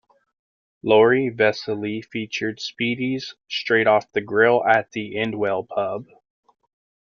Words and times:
Lori 0.81 1.29
Vesely 1.29 2.01
featured 2.03 2.57
spiedies 2.57 3.35
straight 3.47 3.85
off 3.85 4.11
the 4.13 4.21
grill 4.21 4.65
at 4.65 4.91
The 4.93 5.13
Endwell 5.13 5.67
Pub. 5.69 6.07